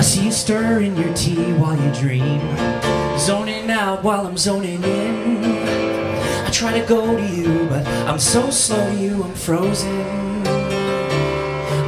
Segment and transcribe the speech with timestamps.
[0.00, 2.40] I see you stirring your tea while you dream.
[3.18, 5.44] Zoning out while I'm zoning in.
[5.44, 10.42] I try to go to you, but I'm so slow to you, I'm frozen.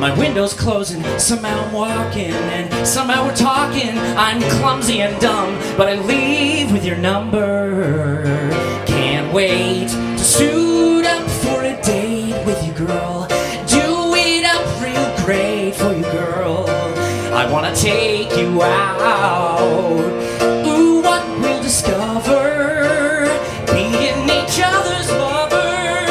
[0.00, 3.96] My window's closing, somehow I'm walking, and somehow we're talking.
[3.96, 8.24] I'm clumsy and dumb, but I leave with your number.
[8.86, 10.59] Can't wait to suit.
[17.74, 20.00] Take you out.
[20.66, 23.24] Ooh, what we'll discover
[23.72, 26.06] being each other's lover.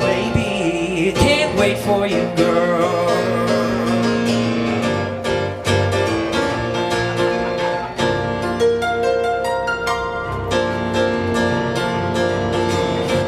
[0.00, 3.06] Baby, can't wait for you, girl.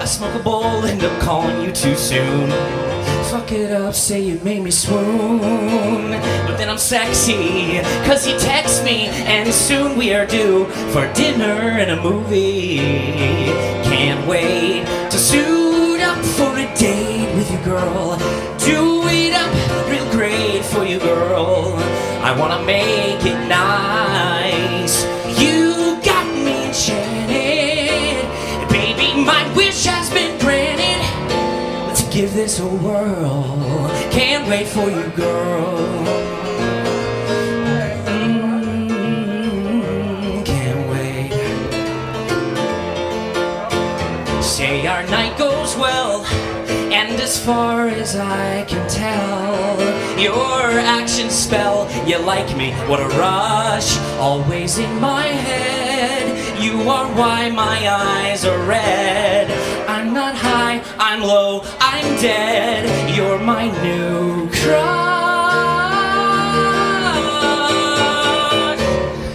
[0.01, 2.90] I smoke a bowl, end up calling you too soon.
[3.31, 5.39] Fuck it up, say you made me swoon.
[6.49, 11.79] But then I'm sexy, cause you text me, and soon we are due for dinner
[11.79, 12.79] and a movie.
[13.85, 18.17] Can't wait to suit up for a date with you, girl.
[18.59, 21.75] Do it up real great for you, girl.
[22.25, 23.90] I wanna make it nice.
[32.51, 33.89] This a whirl.
[34.11, 35.77] Can't wait for you, girl.
[38.07, 39.25] Mm,
[40.45, 41.33] can't wait.
[44.43, 46.25] Say our night goes well,
[46.93, 49.79] and as far as I can tell,
[50.19, 52.73] your actions spell you like me.
[52.89, 56.61] What a rush, always in my head.
[56.61, 59.60] You are why my eyes are red.
[60.81, 63.15] I'm high, I'm low, I'm dead.
[63.15, 64.71] You're my new crush.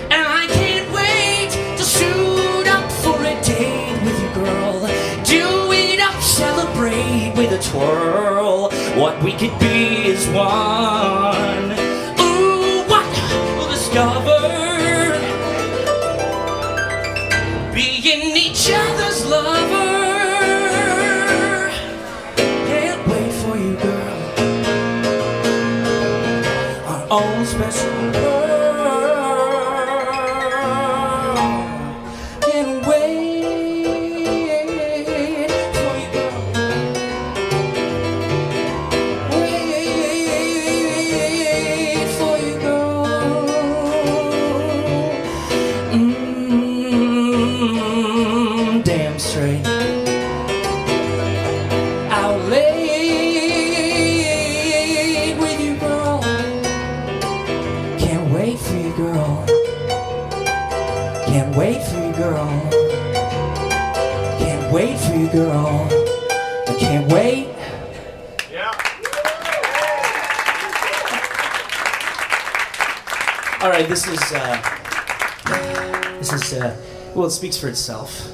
[0.09, 4.87] And I can't wait to suit up for a date with you, girl.
[5.23, 8.71] Do it up, celebrate with a twirl.
[8.99, 11.34] What we could be is one.
[27.55, 28.54] Special girl.
[62.29, 62.47] Girl.
[64.39, 65.87] Can't wait for you, girl.
[66.67, 67.49] I can't wait.
[68.51, 68.71] Yeah.
[73.61, 74.57] All right, this is uh,
[76.17, 76.75] this is uh,
[77.13, 78.31] well, it speaks for itself.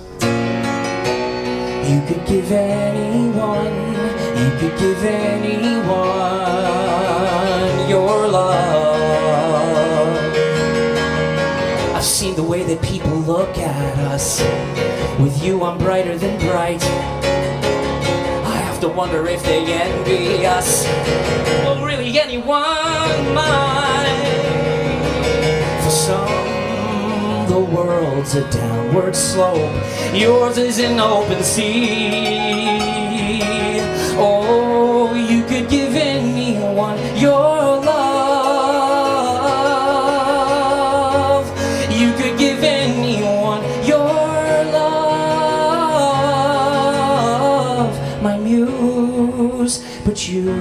[1.89, 3.75] You could give anyone,
[4.39, 5.89] you could give anyone
[7.89, 9.10] your love.
[12.01, 14.41] I've seen the way that people look at us.
[15.21, 16.81] With you, I'm brighter than bright.
[16.81, 20.83] I have to wonder if they envy us.
[21.63, 24.17] Well, really, anyone might.
[25.83, 29.71] For some, the world's a downward slope.
[30.11, 32.79] Yours is an open sea.
[34.17, 37.50] Oh, you could give anyone your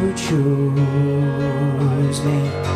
[0.01, 0.81] you choose
[2.25, 2.71] me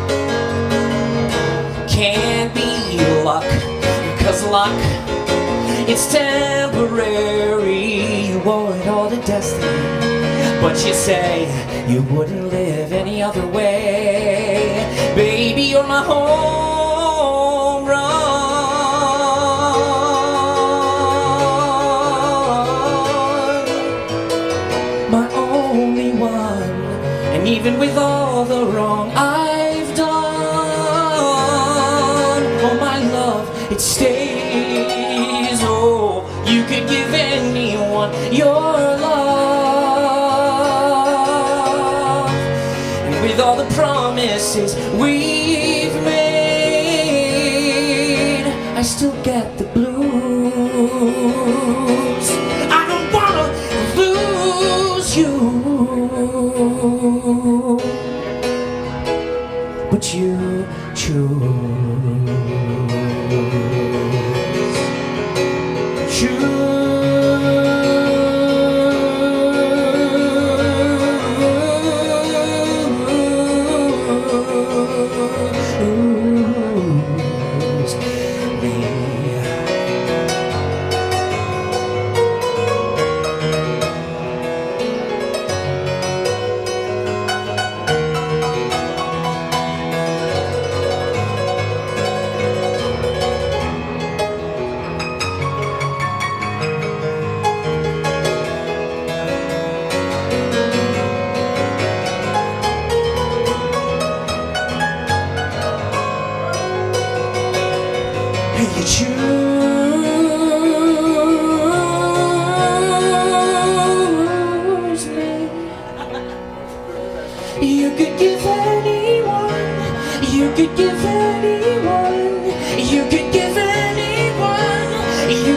[1.95, 3.49] can't be luck,
[4.19, 4.75] cause luck,
[5.87, 8.27] it's temporary.
[8.27, 9.65] You owe it all to destiny.
[10.59, 11.47] But you say
[11.87, 15.13] you wouldn't live any other way.
[15.15, 16.64] Baby, you're my home
[48.85, 49.94] still get the blues.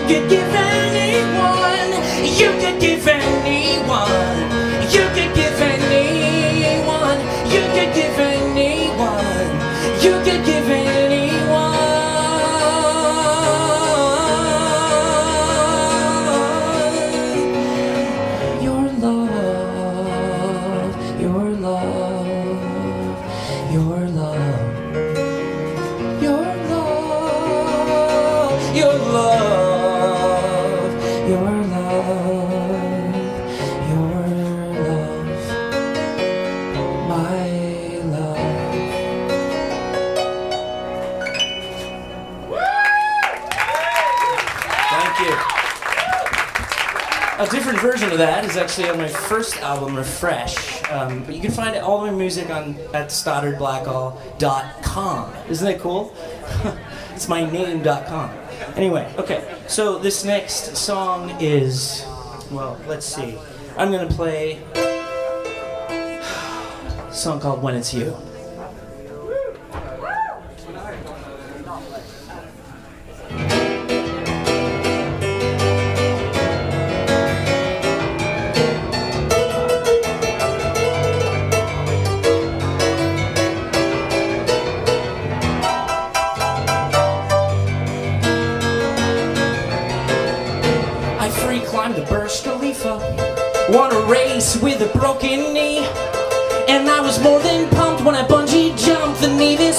[0.09, 1.93] Could give anyone,
[2.41, 4.41] you could give anyone,
[4.91, 7.21] you could give anyone,
[7.53, 9.53] you could give anyone,
[10.03, 11.77] you could give anyone.
[18.63, 23.19] Your love, your love,
[23.71, 24.08] your
[47.81, 50.83] Version of that is actually on my first album, Refresh.
[50.91, 55.33] Um, but you can find all my music on at stoddardblackall.com.
[55.49, 56.13] Isn't that cool?
[57.15, 58.33] it's my name.com.
[58.75, 59.57] Anyway, okay.
[59.69, 62.05] So this next song is,
[62.51, 63.39] well, let's see.
[63.77, 64.61] I'm gonna play
[65.89, 66.21] a
[67.13, 68.17] song called When It's You.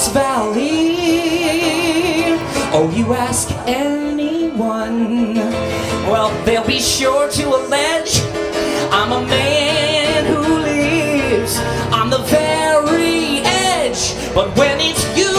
[0.00, 0.80] Nevis Valley.
[2.72, 5.34] Oh, you ask anyone,
[6.08, 8.20] well, they'll be sure to allege
[8.92, 11.58] I'm a man who lives
[11.92, 15.30] on the very edge, but when it's you.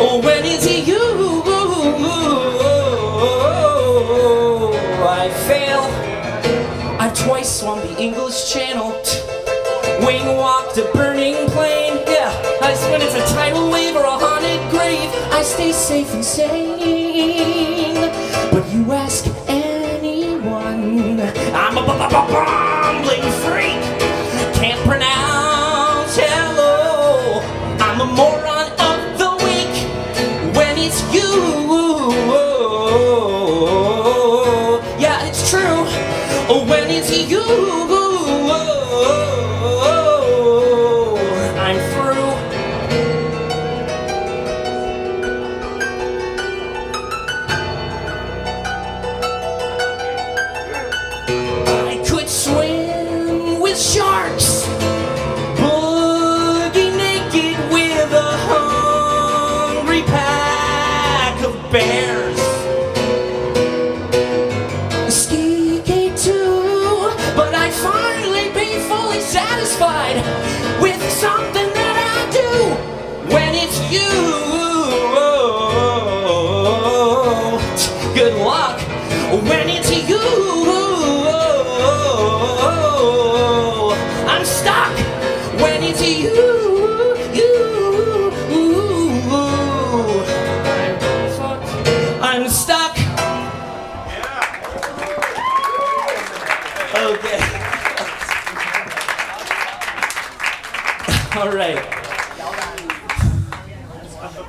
[0.00, 0.96] Oh, when it's you,
[5.04, 5.82] I fail.
[7.00, 8.92] I've twice swum the English Channel,
[10.08, 11.98] wing walked a burning plane.
[12.06, 16.24] Yeah, I when it's a tidal wave or a haunted grave, I stay safe and
[16.24, 18.00] sane.
[18.50, 21.20] But you ask anyone,
[21.62, 23.82] I'm a bu- bu- bu- bumbling freak.
[24.60, 27.42] Can't pronounce hello.
[27.86, 29.74] I'm a moron of the week
[30.56, 31.30] when it's you.
[35.04, 35.84] Yeah, it's true.
[36.70, 37.44] When it's you,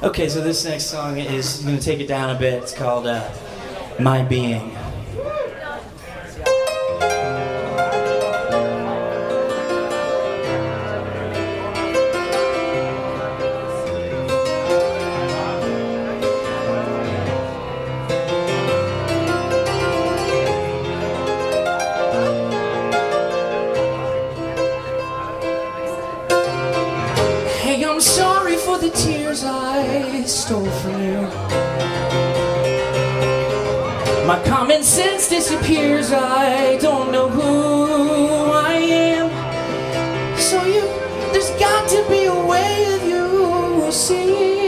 [0.01, 2.63] Okay, so this next song is going to take it down a bit.
[2.63, 3.29] It's called uh,
[3.99, 4.73] My Being.
[27.85, 31.21] I'm sorry for the tears I stole from you.
[34.27, 36.11] My common sense disappears.
[36.11, 39.29] I don't know who I am.
[40.37, 40.81] So you,
[41.31, 44.58] there's got to be a way of you seeing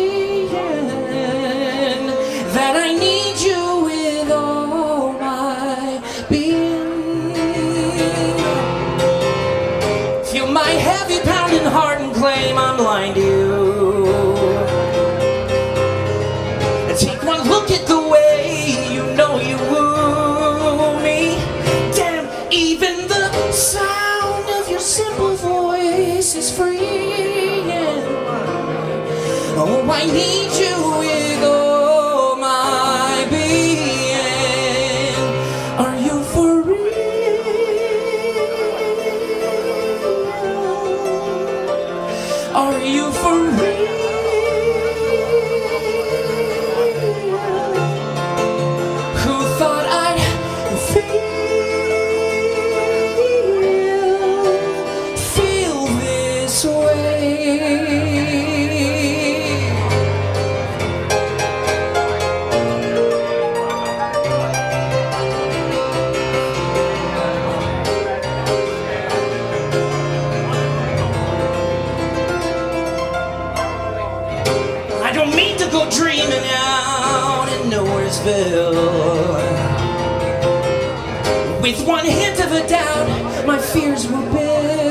[83.73, 84.90] fears will build